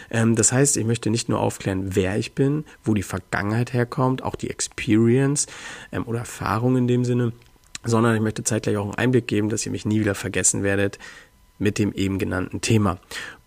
Ähm, 0.10 0.36
das 0.36 0.54
heißt, 0.54 0.78
ich 0.78 0.86
möchte 0.86 1.10
nicht 1.10 1.28
nur 1.28 1.40
aufklären, 1.42 1.96
wer 1.96 2.18
ich 2.18 2.34
bin, 2.34 2.64
wo 2.84 2.94
die 2.94 3.04
Vergangenheit 3.04 3.74
herkommt, 3.74 4.24
auch 4.24 4.36
die 4.36 4.50
Experience 4.50 5.48
ähm, 5.92 6.08
oder 6.08 6.20
Erfahrung 6.20 6.78
in 6.78 6.88
dem 6.88 7.04
Sinne, 7.04 7.34
sondern 7.84 8.16
ich 8.16 8.22
möchte 8.22 8.44
zeitgleich 8.44 8.78
auch 8.78 8.86
einen 8.86 8.96
Einblick 8.96 9.28
geben, 9.28 9.50
dass 9.50 9.66
ihr 9.66 9.72
mich 9.72 9.86
nie 9.86 10.00
wieder 10.00 10.16
vergessen 10.16 10.64
werdet, 10.64 10.98
mit 11.60 11.78
dem 11.78 11.94
eben 11.94 12.18
genannten 12.18 12.62
Thema. 12.62 12.98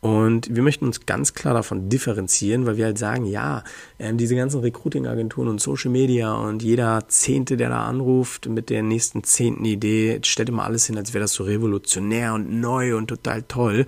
Und 0.01 0.55
wir 0.55 0.63
möchten 0.63 0.85
uns 0.85 1.07
ganz 1.07 1.33
klar 1.33 1.55
davon 1.55 1.89
differenzieren, 1.89 2.67
weil 2.67 2.77
wir 2.77 2.87
halt 2.87 2.99
sagen, 2.99 3.25
ja, 3.25 3.63
ähm, 3.99 4.19
diese 4.19 4.35
ganzen 4.37 4.61
Recruiting-Agenturen 4.61 5.49
und 5.49 5.61
Social 5.61 5.91
Media 5.91 6.35
und 6.35 6.63
jeder 6.63 7.09
Zehnte, 7.09 7.57
der 7.57 7.69
da 7.69 7.85
anruft 7.85 8.49
mit 8.49 8.69
der 8.69 8.83
nächsten 8.83 9.25
zehnten 9.25 9.65
Idee, 9.65 10.21
stellt 10.25 10.49
immer 10.49 10.65
alles 10.65 10.87
hin, 10.87 10.99
als 10.99 11.15
wäre 11.15 11.23
das 11.23 11.33
so 11.33 11.45
revolutionär 11.45 12.35
und 12.35 12.61
neu 12.61 12.97
und 12.97 13.09
total 13.09 13.43
toll. 13.43 13.87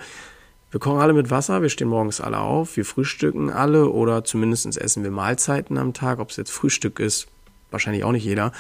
Wir 0.71 0.81
kochen 0.81 1.01
alle 1.01 1.13
mit 1.13 1.31
Wasser, 1.31 1.63
wir 1.63 1.69
stehen 1.69 1.89
morgens 1.89 2.21
alle 2.21 2.39
auf, 2.39 2.77
wir 2.77 2.85
frühstücken 2.85 3.51
alle 3.51 3.89
oder 3.91 4.25
zumindest 4.25 4.77
essen 4.77 5.05
wir 5.05 5.11
Mahlzeiten 5.11 5.79
am 5.79 5.93
Tag. 5.93 6.19
Ob 6.19 6.31
es 6.31 6.37
jetzt 6.37 6.51
Frühstück 6.51 6.99
ist, 6.99 7.29
wahrscheinlich 7.71 8.05
auch 8.05 8.13
nicht 8.13 8.25
jeder. 8.25 8.53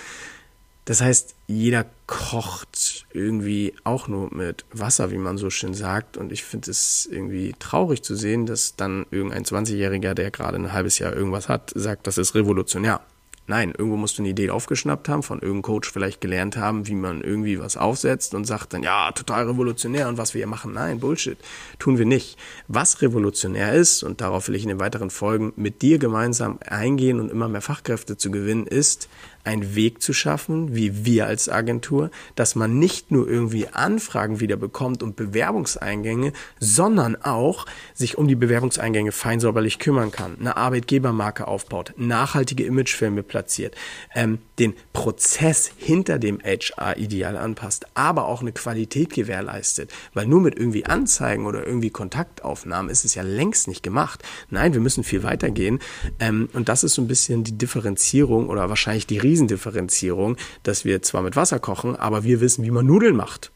Das 0.85 1.01
heißt, 1.01 1.35
jeder 1.47 1.87
kocht 2.07 3.07
irgendwie 3.13 3.75
auch 3.85 4.07
nur 4.07 4.35
mit 4.35 4.67
Wasser, 4.73 5.11
wie 5.11 5.19
man 5.19 5.39
so 5.39 5.49
schön 5.49 5.73
sagt. 5.73 6.17
Und 6.19 6.31
ich 6.31 6.45
finde 6.45 6.71
es 6.71 7.09
irgendwie 7.11 7.55
traurig 7.59 8.03
zu 8.03 8.15
sehen, 8.15 8.45
dass 8.45 8.77
dann 8.77 9.07
irgendein 9.11 9.45
20-Jähriger, 9.45 10.13
der 10.15 10.31
gerade 10.31 10.57
ein 10.57 10.73
halbes 10.73 10.99
Jahr 10.99 11.15
irgendwas 11.15 11.49
hat, 11.49 11.73
sagt, 11.75 12.07
das 12.07 12.19
ist 12.19 12.35
revolutionär. 12.35 13.01
Nein, 13.47 13.75
irgendwo 13.77 13.99
musst 13.99 14.17
du 14.17 14.23
eine 14.23 14.31
Idee 14.31 14.49
aufgeschnappt 14.49 15.07
haben, 15.11 15.23
von 15.23 15.39
irgendeinem 15.39 15.63
Coach 15.63 15.93
vielleicht 15.93 16.23
gelernt 16.23 16.57
haben, 16.57 16.87
wie 16.87 16.95
man 16.95 17.21
irgendwie 17.21 17.59
was 17.59 17.77
aufsetzt 17.77 18.35
und 18.35 18.47
sagt 18.47 18.73
dann, 18.73 18.83
ja, 18.83 19.13
total 19.13 19.47
revolutionär 19.47 20.09
und 20.09 20.17
was 20.17 20.33
wir 20.33 20.39
hier 20.39 20.47
machen. 20.47 20.73
Nein, 20.73 20.99
Bullshit. 20.99 21.37
Tun 21.79 21.99
wir 21.99 22.07
nicht. 22.07 22.39
Was 22.69 23.03
revolutionär 23.03 23.75
ist, 23.75 24.03
und 24.03 24.23
darauf 24.23 24.49
will 24.49 24.55
ich 24.55 24.63
in 24.63 24.71
den 24.71 24.81
weiteren 24.81 25.11
Folgen 25.11 25.53
mit 25.57 25.83
dir 25.83 25.99
gemeinsam 25.99 26.59
eingehen 26.67 27.21
und 27.21 27.31
immer 27.31 27.49
mehr 27.49 27.61
Fachkräfte 27.61 28.17
zu 28.17 28.31
gewinnen, 28.31 28.67
ist 28.67 29.11
einen 29.45 29.75
Weg 29.75 30.03
zu 30.03 30.13
schaffen, 30.13 30.75
wie 30.75 31.05
wir 31.05 31.27
als 31.27 31.49
Agentur, 31.49 32.11
dass 32.35 32.55
man 32.55 32.79
nicht 32.79 33.11
nur 33.11 33.29
irgendwie 33.29 33.69
Anfragen 33.69 34.41
wieder 34.41 34.57
bekommt 34.57 35.03
und 35.03 35.17
Bewerbungseingänge, 35.17 36.33
sondern 36.59 37.17
auch 37.17 37.67
sich 37.93 38.17
um 38.19 38.27
die 38.27 38.35
Bewerbungseingänge 38.35 39.13
feinsäuberlich 39.13 39.79
kümmern 39.79 40.11
kann, 40.11 40.37
eine 40.41 40.57
Arbeitgebermarke 40.57 41.47
aufbaut, 41.47 41.93
nachhaltige 41.97 42.65
Imagefilme 42.65 43.23
platziert, 43.23 43.75
ähm, 44.15 44.39
den 44.59 44.75
Prozess 44.93 45.71
hinter 45.77 46.19
dem 46.19 46.41
HR 46.41 46.97
ideal 46.97 47.37
anpasst, 47.37 47.87
aber 47.95 48.27
auch 48.27 48.41
eine 48.41 48.53
Qualität 48.53 49.13
gewährleistet, 49.13 49.93
weil 50.15 50.27
nur 50.27 50.41
mit 50.41 50.57
irgendwie 50.57 50.87
Anzeigen 50.87 51.47
oder 51.47 51.67
irgendwie 51.67 51.91
Kontaktaufnahmen 51.91 52.91
ist 52.91 53.05
es 53.05 53.15
ja 53.15 53.23
längst 53.23 53.69
nicht 53.69 53.83
gemacht. 53.83 54.23
Nein, 54.51 54.73
wir 54.73 54.81
müssen 54.81 55.05
viel 55.05 55.23
weiter 55.23 55.51
gehen 55.51 55.81
ähm, 56.19 56.49
und 56.53 56.69
das 56.69 56.85
ist 56.85 56.95
so 56.95 57.03
ein 57.03 57.09
bisschen 57.09 57.45
die 57.45 57.59
Differenzierung 57.59 58.49
oder 58.49 58.69
wahrscheinlich 58.69 59.07
die 59.07 59.19
Riesendifferenzierung, 59.35 60.37
dass 60.63 60.85
wir 60.85 61.03
zwar 61.03 61.23
mit 61.23 61.35
Wasser 61.37 61.59
kochen, 61.59 61.97
aber 61.97 62.23
wir 62.25 62.41
wissen, 62.41 62.65
wie 62.65 62.71
man 62.71 62.87
Nudeln 62.87 63.17
macht. 63.17 63.51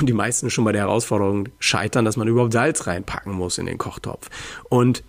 Und 0.00 0.08
die 0.08 0.12
meisten 0.12 0.50
schon 0.50 0.64
bei 0.64 0.72
der 0.72 0.82
Herausforderung 0.82 1.48
scheitern, 1.58 2.04
dass 2.04 2.16
man 2.16 2.26
überhaupt 2.26 2.52
Salz 2.52 2.86
reinpacken 2.86 3.32
muss 3.32 3.58
in 3.58 3.66
den 3.66 3.78
Kochtopf. 3.78 4.28
Und 4.68 5.04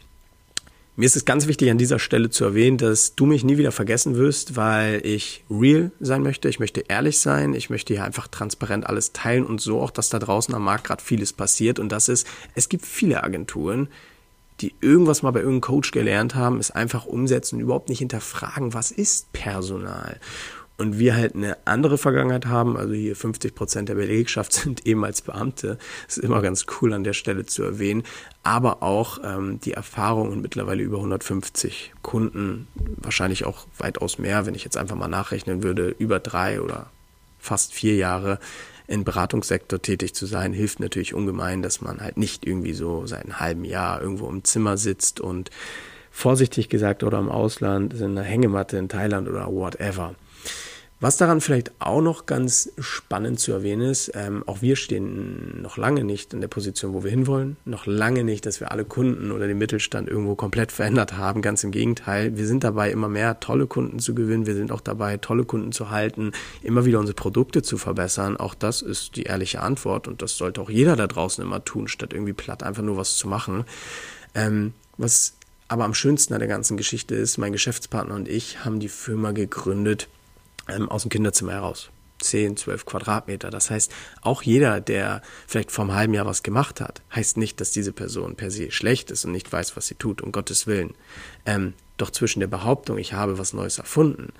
mir 0.96 1.06
ist 1.06 1.16
es 1.16 1.26
ganz 1.26 1.48
wichtig 1.48 1.72
an 1.72 1.80
dieser 1.80 1.98
Stelle 1.98 2.30
zu 2.30 2.44
erwähnen, 2.44 2.78
dass 2.78 3.16
du 3.16 3.26
mich 3.26 3.44
nie 3.44 3.58
wieder 3.58 3.72
vergessen 3.72 4.16
wirst, 4.16 4.56
weil 4.56 5.04
ich 5.04 5.44
real 5.50 5.92
sein 6.00 6.22
möchte. 6.22 6.50
Ich 6.50 6.60
möchte 6.60 6.82
ehrlich 6.82 7.20
sein. 7.20 7.56
Ich 7.56 7.72
möchte 7.72 7.96
hier 7.96 8.04
einfach 8.04 8.28
transparent 8.28 8.86
alles 8.86 9.12
teilen 9.12 9.44
und 9.44 9.60
so 9.60 9.82
auch, 9.82 9.90
dass 9.90 10.10
da 10.10 10.20
draußen 10.20 10.54
am 10.54 10.64
Markt 10.64 10.84
gerade 10.84 11.02
vieles 11.02 11.34
passiert. 11.34 11.80
Und 11.80 11.92
das 11.92 12.10
ist, 12.10 12.28
es 12.54 12.70
gibt 12.70 12.86
viele 12.86 13.24
Agenturen, 13.24 13.88
die 14.64 14.74
irgendwas 14.80 15.24
mal 15.24 15.32
bei 15.32 15.42
irgendeinem 15.42 15.62
Coach 15.62 15.92
gelernt 15.92 16.36
haben, 16.36 16.58
es 16.60 16.72
einfach 16.72 17.06
umsetzen 17.06 17.56
und 17.58 17.62
überhaupt 17.62 17.90
nicht 17.90 18.00
hinterfragen, 18.00 18.74
was 18.74 18.92
ist 18.92 19.34
Personal. 19.34 20.20
Und 20.78 20.98
wir 20.98 21.16
halt 21.16 21.36
eine 21.36 21.58
andere 21.66 21.98
Vergangenheit 21.98 22.46
haben, 22.46 22.78
also 22.78 22.94
hier 22.94 23.18
50 23.18 23.54
Prozent 23.54 23.90
der 23.90 23.96
Belegschaft 23.96 24.54
sind 24.54 24.88
eben 24.88 25.04
als 25.04 25.22
Beamte. 25.22 25.78
Das 26.08 26.18
ist 26.18 26.24
immer 26.24 26.42
ganz 26.42 26.66
cool 26.82 26.94
an 26.94 27.04
der 27.04 27.12
Stelle 27.12 27.46
zu 27.46 27.62
erwähnen. 27.62 28.04
Aber 28.42 28.82
auch 28.82 29.20
ähm, 29.22 29.60
die 29.60 29.74
Erfahrung 29.74 30.32
und 30.32 30.42
mittlerweile 30.42 30.82
über 30.82 30.98
150 30.98 31.94
Kunden, 32.02 32.68
wahrscheinlich 32.96 33.44
auch 33.44 33.68
weitaus 33.78 34.18
mehr, 34.18 34.46
wenn 34.46 34.56
ich 34.56 34.64
jetzt 34.64 34.78
einfach 34.78 34.96
mal 34.96 35.10
nachrechnen 35.10 35.62
würde, 35.62 35.94
über 36.00 36.20
drei 36.20 36.62
oder 36.62 36.90
fast 37.38 37.74
vier 37.74 37.96
Jahre 37.96 38.40
im 38.88 39.04
Beratungssektor 39.04 39.82
tätig 39.82 40.14
zu 40.14 40.26
sein, 40.26 40.54
hilft 40.54 40.80
natürlich 40.80 41.14
ungemein, 41.14 41.62
dass 41.62 41.82
man 41.82 42.02
halt 42.02 42.18
nicht 42.18 42.46
irgendwie 42.46 42.74
so 42.74 43.06
seit 43.06 43.24
einem 43.24 43.40
halben 43.40 43.66
Jahr 43.66 44.02
irgendwo 44.02 44.28
im 44.30 44.44
Zimmer 44.44 44.78
sitzt 44.78 45.20
und 45.20 45.50
vorsichtig 46.12 46.70
gesagt 46.70 47.04
oder 47.04 47.20
im 47.20 47.30
Ausland 47.30 47.94
in 47.94 48.04
einer 48.04 48.24
Hängematte 48.24 48.78
in 48.78 48.90
Thailand 48.90 49.28
oder 49.28 49.48
whatever. 49.48 50.16
Was 51.04 51.18
daran 51.18 51.42
vielleicht 51.42 51.74
auch 51.80 52.00
noch 52.00 52.28
ganz 52.28 52.72
spannend 52.80 53.38
zu 53.38 53.52
erwähnen 53.52 53.90
ist, 53.90 54.14
ähm, 54.16 54.42
auch 54.48 54.62
wir 54.62 54.78
stehen 54.78 55.62
noch 55.62 55.76
lange 55.76 56.06
nicht 56.06 56.34
in 56.34 56.40
der 56.40 56.48
Position, 56.48 56.94
wo 56.94 57.04
wir 57.04 57.12
hinwollen. 57.12 57.58
Noch 57.66 57.86
lange 57.86 58.24
nicht, 58.24 58.46
dass 58.46 58.62
wir 58.62 58.72
alle 58.72 58.86
Kunden 58.86 59.34
oder 59.34 59.46
den 59.46 59.58
Mittelstand 59.58 60.08
irgendwo 60.08 60.36
komplett 60.36 60.72
verändert 60.72 61.18
haben. 61.18 61.42
Ganz 61.42 61.62
im 61.66 61.72
Gegenteil. 61.72 62.38
Wir 62.38 62.48
sind 62.48 62.64
dabei, 62.64 62.90
immer 62.90 63.10
mehr 63.10 63.42
tolle 63.42 63.68
Kunden 63.68 64.00
zu 64.00 64.16
gewinnen. 64.16 64.46
Wir 64.46 64.56
sind 64.56 64.72
auch 64.72 64.80
dabei, 64.80 65.18
tolle 65.18 65.44
Kunden 65.44 65.74
zu 65.74 65.90
halten, 65.90 66.32
immer 66.62 66.86
wieder 66.86 67.00
unsere 67.00 67.16
Produkte 67.16 67.64
zu 67.64 67.78
verbessern. 67.78 68.38
Auch 68.38 68.56
das 68.56 68.82
ist 68.82 69.18
die 69.18 69.24
ehrliche 69.24 69.60
Antwort 69.60 70.08
und 70.08 70.22
das 70.22 70.38
sollte 70.38 70.62
auch 70.62 70.70
jeder 70.70 70.96
da 70.96 71.08
draußen 71.08 71.44
immer 71.44 71.66
tun, 71.66 71.90
statt 71.90 72.14
irgendwie 72.14 72.32
platt 72.32 72.64
einfach 72.64 72.82
nur 72.82 72.96
was 72.96 73.18
zu 73.18 73.28
machen. 73.28 73.66
Ähm, 74.36 74.72
was 74.98 75.34
aber 75.68 75.84
am 75.84 75.96
schönsten 75.96 76.34
an 76.34 76.40
der 76.40 76.48
ganzen 76.48 76.78
Geschichte 76.78 77.14
ist, 77.14 77.38
mein 77.38 77.52
Geschäftspartner 77.52 78.16
und 78.16 78.30
ich 78.30 78.64
haben 78.64 78.80
die 78.80 78.88
Firma 78.88 79.34
gegründet, 79.34 80.08
ähm, 80.68 80.90
aus 80.90 81.04
dem 81.04 81.10
Kinderzimmer 81.10 81.54
heraus. 81.54 81.90
10, 82.20 82.58
12 82.58 82.86
Quadratmeter. 82.86 83.50
Das 83.50 83.70
heißt, 83.70 83.94
auch 84.22 84.44
jeder, 84.44 84.80
der 84.80 85.22
vielleicht 85.46 85.72
vor 85.72 85.84
einem 85.84 85.96
halben 85.96 86.14
Jahr 86.14 86.26
was 86.26 86.42
gemacht 86.42 86.80
hat, 86.80 87.02
heißt 87.14 87.38
nicht, 87.38 87.60
dass 87.60 87.72
diese 87.72 87.92
Person 87.92 88.36
per 88.36 88.50
se 88.50 88.72
schlecht 88.72 89.12
ist 89.12 89.26
und 89.26 89.34
nicht 89.34 89.52
weiß, 89.52 89.76
was 89.76 89.88
sie 89.88 89.96
tut, 89.96 90.22
um 90.22 90.32
Gottes 90.32 90.66
Willen. 90.66 90.94
Ähm, 91.46 91.74
doch 91.98 92.12
zwischen 92.12 92.40
der 92.40 92.48
Behauptung, 92.48 92.98
ich 92.98 93.14
habe 93.14 93.38
was 93.38 93.54
Neues 93.54 93.78
erfunden 93.78 94.34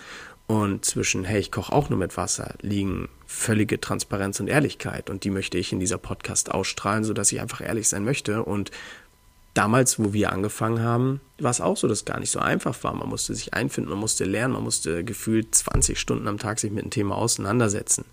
und 0.48 0.84
zwischen, 0.84 1.24
hey, 1.24 1.40
ich 1.40 1.52
koche 1.52 1.72
auch 1.72 1.90
nur 1.90 2.00
mit 2.00 2.18
Wasser, 2.18 2.56
liegen 2.62 3.10
völlige 3.26 3.80
Transparenz 3.80 4.40
und 4.40 4.48
Ehrlichkeit. 4.48 5.10
Und 5.10 5.24
die 5.24 5.30
möchte 5.30 5.58
ich 5.58 5.72
in 5.72 5.80
dieser 5.80 5.98
Podcast 5.98 6.52
ausstrahlen, 6.52 7.04
sodass 7.04 7.32
ich 7.32 7.40
einfach 7.40 7.62
ehrlich 7.62 7.88
sein 7.88 8.04
möchte 8.04 8.44
und 8.44 8.72
damals, 9.54 10.00
wo 10.00 10.14
wir 10.14 10.32
angefangen 10.32 10.82
haben, 10.82 11.22
war 11.40 11.52
es 11.52 11.62
auch 11.62 11.78
so, 11.78 11.88
dass 11.88 12.00
es 12.00 12.06
gar 12.06 12.20
nicht 12.20 12.32
so 12.32 12.40
einfach 12.40 12.84
war. 12.84 12.94
Man 12.94 13.10
musste 13.10 13.36
sich 13.36 13.54
einfinden, 13.54 13.90
man 13.90 14.00
musste 14.00 14.26
lernen, 14.26 14.54
man 14.54 14.64
musste 14.64 15.04
gefühlt 15.04 15.54
20 15.54 16.00
Stunden 16.00 16.28
am 16.28 16.40
Tag 16.40 16.60
sich 16.60 16.72
mit 16.72 16.84
einem 16.84 16.92
Thema 16.92 17.18
auseinandersetzen. 17.18 18.06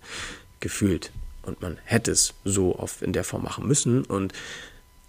Gefühlt. 0.59 1.11
Und 1.43 1.61
man 1.61 1.77
hätte 1.85 2.11
es 2.11 2.35
so 2.43 2.77
oft 2.77 3.01
in 3.01 3.13
der 3.13 3.23
Form 3.23 3.43
machen 3.43 3.67
müssen. 3.67 4.03
Und 4.03 4.33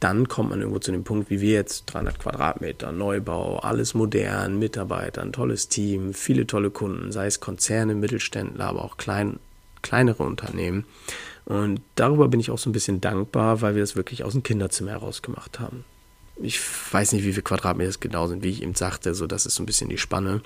dann 0.00 0.28
kommt 0.28 0.50
man 0.50 0.60
irgendwo 0.60 0.80
zu 0.80 0.90
dem 0.90 1.04
Punkt, 1.04 1.30
wie 1.30 1.40
wir 1.40 1.52
jetzt, 1.52 1.84
300 1.86 2.18
Quadratmeter, 2.18 2.90
Neubau, 2.90 3.58
alles 3.58 3.94
modern, 3.94 4.58
Mitarbeiter, 4.58 5.22
ein 5.22 5.32
tolles 5.32 5.68
Team, 5.68 6.14
viele 6.14 6.46
tolle 6.46 6.70
Kunden, 6.70 7.12
sei 7.12 7.26
es 7.26 7.40
Konzerne, 7.40 7.94
Mittelständler, 7.94 8.64
aber 8.64 8.84
auch 8.84 8.96
klein, 8.96 9.38
kleinere 9.82 10.22
Unternehmen. 10.22 10.86
Und 11.44 11.82
darüber 11.96 12.28
bin 12.28 12.40
ich 12.40 12.50
auch 12.50 12.58
so 12.58 12.70
ein 12.70 12.72
bisschen 12.72 13.00
dankbar, 13.00 13.60
weil 13.60 13.74
wir 13.74 13.82
das 13.82 13.94
wirklich 13.94 14.24
aus 14.24 14.32
dem 14.32 14.42
Kinderzimmer 14.42 14.92
heraus 14.92 15.22
gemacht 15.22 15.60
haben 15.60 15.84
ich 16.36 16.60
weiß 16.92 17.12
nicht, 17.12 17.24
wie 17.24 17.32
viele 17.32 17.42
Quadratmeter 17.42 17.90
es 17.90 18.00
genau 18.00 18.26
sind, 18.26 18.42
wie 18.42 18.50
ich 18.50 18.62
eben 18.62 18.74
sagte, 18.74 19.14
so 19.14 19.26
das 19.26 19.46
ist 19.46 19.54
so 19.54 19.62
ein 19.62 19.66
bisschen 19.66 19.88
die 19.88 19.98
Spanne. 19.98 20.42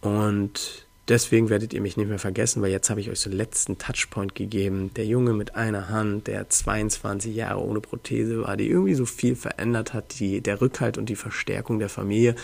Und 0.00 0.86
deswegen 1.08 1.50
werdet 1.50 1.72
ihr 1.72 1.80
mich 1.80 1.96
nicht 1.96 2.08
mehr 2.08 2.18
vergessen, 2.18 2.62
weil 2.62 2.70
jetzt 2.70 2.90
habe 2.90 3.00
ich 3.00 3.10
euch 3.10 3.20
so 3.20 3.30
einen 3.30 3.38
letzten 3.38 3.78
Touchpoint 3.78 4.34
gegeben. 4.34 4.90
Der 4.94 5.06
Junge 5.06 5.32
mit 5.32 5.54
einer 5.54 5.88
Hand, 5.88 6.26
der 6.26 6.48
22 6.48 7.34
Jahre 7.34 7.60
ohne 7.60 7.80
Prothese 7.80 8.42
war, 8.42 8.56
die 8.56 8.68
irgendwie 8.68 8.94
so 8.94 9.06
viel 9.06 9.36
verändert 9.36 9.92
hat, 9.94 10.18
die, 10.18 10.40
der 10.40 10.60
Rückhalt 10.60 10.98
und 10.98 11.08
die 11.08 11.16
Verstärkung 11.16 11.78
der 11.78 11.88
Familie. 11.88 12.34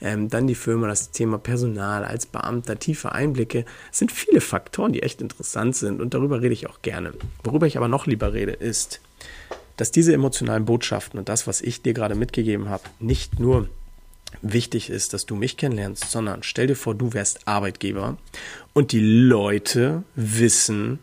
Ähm, 0.00 0.28
dann 0.28 0.46
die 0.46 0.54
Firma, 0.54 0.86
das 0.86 1.10
Thema 1.10 1.38
Personal 1.38 2.04
als 2.04 2.26
Beamter, 2.26 2.78
tiefe 2.78 3.12
Einblicke. 3.12 3.64
Es 3.92 3.98
sind 3.98 4.12
viele 4.12 4.40
Faktoren, 4.40 4.92
die 4.92 5.02
echt 5.02 5.20
interessant 5.20 5.76
sind 5.76 6.00
und 6.00 6.14
darüber 6.14 6.42
rede 6.42 6.54
ich 6.54 6.68
auch 6.68 6.82
gerne. 6.82 7.12
Worüber 7.42 7.66
ich 7.66 7.76
aber 7.76 7.88
noch 7.88 8.06
lieber 8.06 8.32
rede, 8.32 8.52
ist, 8.52 9.00
dass 9.76 9.90
diese 9.90 10.12
emotionalen 10.12 10.64
Botschaften 10.64 11.18
und 11.18 11.28
das, 11.28 11.46
was 11.46 11.60
ich 11.60 11.82
dir 11.82 11.94
gerade 11.94 12.14
mitgegeben 12.14 12.68
habe, 12.68 12.84
nicht 13.00 13.40
nur 13.40 13.68
wichtig 14.42 14.90
ist, 14.90 15.12
dass 15.12 15.26
du 15.26 15.36
mich 15.36 15.56
kennenlernst, 15.56 16.10
sondern 16.10 16.42
stell 16.42 16.66
dir 16.66 16.76
vor, 16.76 16.94
du 16.94 17.12
wärst 17.12 17.46
Arbeitgeber 17.46 18.16
und 18.72 18.92
die 18.92 19.00
Leute 19.00 20.02
wissen 20.14 20.98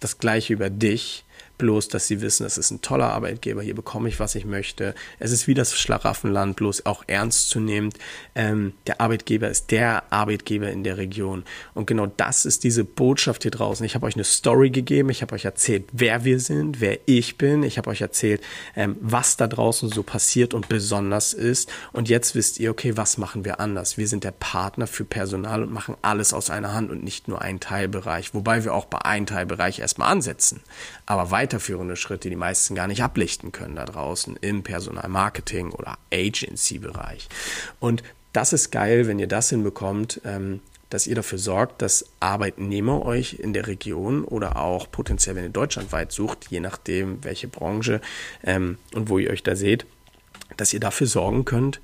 das 0.00 0.18
gleiche 0.18 0.52
über 0.52 0.70
dich 0.70 1.23
bloß 1.58 1.88
dass 1.88 2.06
sie 2.06 2.20
wissen, 2.20 2.44
es 2.46 2.58
ist 2.58 2.70
ein 2.70 2.82
toller 2.82 3.12
Arbeitgeber, 3.12 3.62
hier 3.62 3.74
bekomme 3.74 4.08
ich, 4.08 4.20
was 4.20 4.34
ich 4.34 4.44
möchte. 4.44 4.94
Es 5.18 5.30
ist 5.30 5.46
wie 5.46 5.54
das 5.54 5.74
Schlaraffenland, 5.74 6.56
bloß 6.56 6.86
auch 6.86 7.04
ernst 7.06 7.50
zu 7.50 7.60
nehmen. 7.60 7.90
Ähm, 8.34 8.74
der 8.86 9.00
Arbeitgeber 9.00 9.48
ist 9.48 9.70
der 9.70 10.12
Arbeitgeber 10.12 10.70
in 10.70 10.84
der 10.84 10.96
Region. 10.96 11.44
Und 11.74 11.86
genau 11.86 12.06
das 12.06 12.44
ist 12.44 12.64
diese 12.64 12.84
Botschaft 12.84 13.42
hier 13.42 13.50
draußen. 13.50 13.84
Ich 13.86 13.94
habe 13.94 14.06
euch 14.06 14.14
eine 14.14 14.24
Story 14.24 14.70
gegeben, 14.70 15.10
ich 15.10 15.22
habe 15.22 15.34
euch 15.34 15.44
erzählt, 15.44 15.84
wer 15.92 16.24
wir 16.24 16.40
sind, 16.40 16.80
wer 16.80 16.98
ich 17.06 17.38
bin. 17.38 17.62
Ich 17.62 17.78
habe 17.78 17.90
euch 17.90 18.00
erzählt, 18.00 18.42
ähm, 18.76 18.96
was 19.00 19.36
da 19.36 19.46
draußen 19.46 19.88
so 19.88 20.02
passiert 20.02 20.54
und 20.54 20.68
besonders 20.68 21.32
ist. 21.32 21.70
Und 21.92 22.08
jetzt 22.08 22.34
wisst 22.34 22.58
ihr, 22.58 22.70
okay, 22.70 22.96
was 22.96 23.18
machen 23.18 23.44
wir 23.44 23.60
anders? 23.60 23.96
Wir 23.96 24.08
sind 24.08 24.24
der 24.24 24.32
Partner 24.32 24.86
für 24.86 25.04
Personal 25.04 25.62
und 25.62 25.72
machen 25.72 25.96
alles 26.02 26.32
aus 26.32 26.50
einer 26.50 26.74
Hand 26.74 26.90
und 26.90 27.04
nicht 27.04 27.28
nur 27.28 27.42
einen 27.42 27.60
Teilbereich. 27.60 28.34
Wobei 28.34 28.64
wir 28.64 28.74
auch 28.74 28.86
bei 28.86 28.98
einem 28.98 29.26
Teilbereich 29.26 29.78
erstmal 29.78 30.10
ansetzen. 30.10 30.60
Aber 31.06 31.30
weiter 31.30 31.56
weiterführende 31.56 31.96
Schritte 31.96 32.30
die 32.30 32.36
meisten 32.36 32.74
gar 32.74 32.86
nicht 32.86 33.02
ablichten 33.02 33.52
können 33.52 33.76
da 33.76 33.84
draußen 33.84 34.36
im 34.40 34.62
Personalmarketing 34.62 35.70
oder 35.70 35.98
Agency-Bereich. 36.12 37.28
Und 37.78 38.02
das 38.32 38.52
ist 38.52 38.70
geil, 38.70 39.06
wenn 39.06 39.18
ihr 39.18 39.28
das 39.28 39.50
hinbekommt, 39.50 40.20
ähm, 40.24 40.60
dass 40.90 41.06
ihr 41.06 41.14
dafür 41.14 41.38
sorgt, 41.38 41.82
dass 41.82 42.06
Arbeitnehmer 42.20 43.04
euch 43.04 43.34
in 43.34 43.52
der 43.52 43.66
Region 43.66 44.24
oder 44.24 44.56
auch 44.56 44.90
potenziell, 44.90 45.36
wenn 45.36 45.44
ihr 45.44 45.50
deutschlandweit 45.50 46.12
sucht, 46.12 46.46
je 46.50 46.60
nachdem, 46.60 47.22
welche 47.24 47.48
Branche 47.48 48.00
ähm, 48.42 48.78
und 48.94 49.08
wo 49.08 49.18
ihr 49.18 49.30
euch 49.30 49.42
da 49.42 49.56
seht, 49.56 49.86
dass 50.56 50.72
ihr 50.72 50.80
dafür 50.80 51.06
sorgen 51.06 51.44
könnt, 51.44 51.80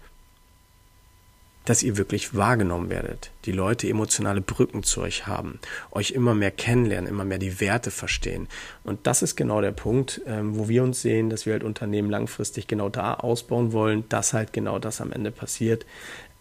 dass 1.65 1.83
ihr 1.83 1.97
wirklich 1.97 2.35
wahrgenommen 2.35 2.91
werdet, 2.91 3.31
die 3.45 3.53
Leute 3.53 3.89
emotionale 3.89 4.41
Brücken 4.41 4.83
zu 4.83 5.03
euch 5.03 5.27
haben, 5.27 5.59
euch 5.91 6.13
immer 6.13 6.35
mehr 6.35 6.51
kennenlernen, 6.51 7.09
immer 7.09 7.25
mehr 7.25 7.39
die 7.39 7.61
Werte 7.61 7.91
verstehen. 7.91 8.49
Und 8.83 9.07
das 9.07 9.23
ist 9.23 9.37
genau 9.37 9.61
der 9.61 9.73
Punkt, 9.73 10.23
ähm, 10.27 10.57
wo 10.57 10.69
wir 10.69 10.83
uns 10.83 11.03
sehen, 11.03 11.31
dass 11.31 11.47
wir 11.47 11.53
halt 11.53 11.65
Unternehmen 11.65 12.11
langfristig 12.11 12.67
genau 12.67 12.89
da 12.89 13.15
ausbauen 13.15 13.73
wollen, 13.73 14.05
dass 14.09 14.33
halt 14.33 14.53
genau 14.53 14.79
das 14.79 15.01
am 15.01 15.13
Ende 15.13 15.31
passiert. 15.31 15.85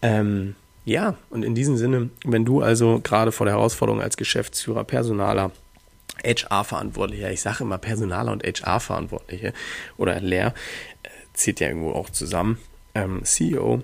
Ähm, 0.02 0.54
ja, 0.84 1.14
und 1.28 1.44
in 1.44 1.54
diesem 1.54 1.76
Sinne, 1.76 2.08
wenn 2.24 2.44
du 2.44 2.62
also 2.62 3.00
gerade 3.00 3.32
vor 3.32 3.44
der 3.44 3.54
Herausforderung 3.54 4.00
als 4.00 4.16
Geschäftsführer, 4.16 4.84
Personaler, 4.84 5.52
HR-Verantwortlicher, 6.24 7.30
ich 7.30 7.42
sage 7.42 7.64
immer 7.64 7.78
Personaler 7.78 8.32
und 8.32 8.42
HR-Verantwortliche 8.42 9.52
oder 9.98 10.20
Lehr, 10.20 10.54
äh, 11.02 11.08
zieht 11.34 11.60
ja 11.60 11.68
irgendwo 11.68 11.92
auch 11.92 12.10
zusammen, 12.10 12.58
ähm, 12.94 13.24
CEO, 13.24 13.82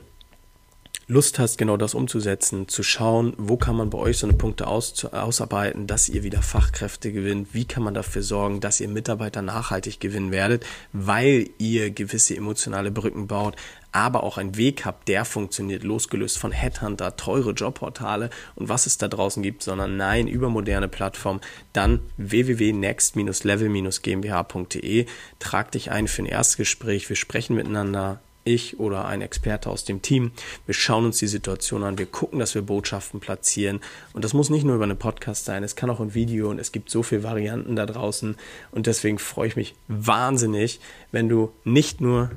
Lust 1.09 1.39
hast, 1.39 1.57
genau 1.57 1.77
das 1.77 1.95
umzusetzen, 1.95 2.67
zu 2.67 2.83
schauen, 2.83 3.33
wo 3.39 3.57
kann 3.57 3.77
man 3.77 3.91
bei 3.91 3.99
euch 3.99 4.19
so 4.19 4.27
eine 4.27 4.37
Punkte 4.37 4.67
aus, 4.67 5.05
ausarbeiten, 5.05 5.87
dass 5.87 6.09
ihr 6.09 6.25
wieder 6.25 6.43
Fachkräfte 6.43 7.13
gewinnt, 7.13 7.51
wie 7.53 7.65
kann 7.65 7.85
man 7.85 7.95
dafür 7.95 8.25
sorgen, 8.25 8.59
dass 8.59 8.81
ihr 8.81 8.89
Mitarbeiter 8.89 9.41
nachhaltig 9.41 10.01
gewinnen 10.01 10.33
werdet, 10.33 10.67
weil 10.93 11.49
ihr 11.59 11.93
gewisse 11.93 12.37
emotionale 12.37 12.91
Brücken 12.91 13.29
baut, 13.29 13.55
aber 13.93 14.25
auch 14.25 14.37
einen 14.37 14.57
Weg 14.57 14.85
habt, 14.85 15.07
der 15.07 15.25
funktioniert, 15.25 15.85
losgelöst 15.85 16.39
von 16.39 16.51
Headhunter, 16.51 17.15
teure 17.15 17.53
Jobportale 17.53 18.31
und 18.57 18.69
was 18.69 18.87
es 18.87 18.99
da 18.99 19.07
draußen 19.07 19.45
gibt, 19.45 19.63
sondern 19.63 19.97
nein, 19.97 20.27
über 20.27 20.49
moderne 20.49 20.89
Plattformen, 20.89 21.41
dann 21.73 22.01
www.next-level-gmbh.de. 22.17 25.07
Trag 25.39 25.71
dich 25.71 25.93
ein 25.93 26.09
für 26.09 26.23
ein 26.23 26.27
Erstgespräch, 26.27 27.09
wir 27.09 27.15
sprechen 27.15 27.55
miteinander, 27.55 28.19
ich 28.47 28.81
oder 28.81 29.05
ein 29.05 29.21
Experte 29.21 29.69
aus 29.69 29.85
dem 29.85 30.01
Team. 30.01 30.33
Wir 30.65 30.75
schauen 30.75 31.05
uns 31.05 31.19
die 31.19 31.27
Situation 31.27 31.83
an, 31.83 31.99
wir 31.99 32.07
gucken, 32.07 32.39
dass 32.39 32.55
wir 32.55 32.63
Botschaften 32.63 33.21
platzieren. 33.21 33.81
Und 34.15 34.25
das 34.25 34.33
muss 34.33 34.49
nicht 34.49 34.65
nur 34.65 34.77
über 34.77 34.85
eine 34.85 34.95
Podcast 34.95 35.45
sein, 35.45 35.63
es 35.63 35.77
kann 35.77 35.91
auch 35.91 36.01
ein 36.01 36.15
Video 36.15 36.51
und 36.51 36.59
es 36.59 36.73
gibt 36.73 36.91
so 36.91 37.03
viele 37.03 37.23
Varianten 37.23 37.77
da 37.77 37.87
draußen. 37.87 38.37
Und 38.71 38.87
deswegen 38.87 39.19
freue 39.19 39.49
ich 39.49 39.57
mich 39.57 39.75
wahnsinnig, 39.89 40.81
wenn 41.13 41.29
du 41.29 41.53
nicht 41.65 42.01
nur 42.01 42.31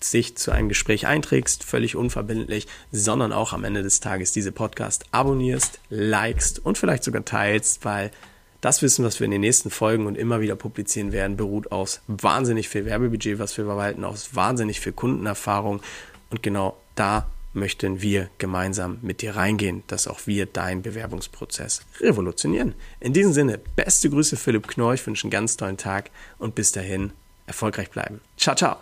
sich 0.00 0.36
zu 0.36 0.50
einem 0.50 0.68
Gespräch 0.68 1.06
einträgst, 1.06 1.64
völlig 1.64 1.96
unverbindlich, 1.96 2.66
sondern 2.92 3.32
auch 3.32 3.52
am 3.52 3.64
Ende 3.64 3.82
des 3.82 4.00
Tages 4.00 4.32
diese 4.32 4.52
Podcast 4.52 5.06
abonnierst, 5.10 5.80
likest 5.88 6.64
und 6.64 6.78
vielleicht 6.78 7.02
sogar 7.02 7.24
teilst, 7.24 7.84
weil 7.84 8.10
das 8.60 8.82
Wissen, 8.82 9.04
was 9.04 9.20
wir 9.20 9.24
in 9.24 9.30
den 9.30 9.40
nächsten 9.40 9.70
Folgen 9.70 10.06
und 10.06 10.16
immer 10.16 10.40
wieder 10.40 10.56
publizieren 10.56 11.12
werden, 11.12 11.36
beruht 11.36 11.72
aus 11.72 12.00
wahnsinnig 12.06 12.68
viel 12.68 12.84
Werbebudget, 12.84 13.38
was 13.38 13.56
wir 13.56 13.66
verwalten, 13.66 14.04
aus 14.04 14.34
wahnsinnig 14.34 14.80
viel 14.80 14.92
Kundenerfahrung. 14.92 15.80
Und 16.30 16.42
genau 16.42 16.76
da 16.94 17.26
möchten 17.52 18.02
wir 18.02 18.28
gemeinsam 18.38 18.98
mit 19.02 19.22
dir 19.22 19.34
reingehen, 19.34 19.82
dass 19.86 20.06
auch 20.06 20.20
wir 20.26 20.46
deinen 20.46 20.82
Bewerbungsprozess 20.82 21.80
revolutionieren. 22.00 22.74
In 23.00 23.12
diesem 23.12 23.32
Sinne, 23.32 23.58
beste 23.76 24.10
Grüße 24.10 24.36
Philipp 24.36 24.68
Knorr, 24.68 24.94
ich 24.94 25.06
wünsche 25.06 25.24
einen 25.24 25.30
ganz 25.30 25.56
tollen 25.56 25.78
Tag 25.78 26.10
und 26.38 26.54
bis 26.54 26.72
dahin 26.72 27.12
erfolgreich 27.46 27.90
bleiben. 27.90 28.20
Ciao, 28.36 28.54
ciao. 28.54 28.76